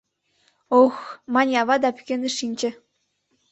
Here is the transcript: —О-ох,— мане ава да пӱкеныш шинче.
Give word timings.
—О-ох,— 0.77 0.97
мане 1.33 1.53
ава 1.61 1.75
да 1.83 1.89
пӱкеныш 1.95 2.33
шинче. 2.39 2.69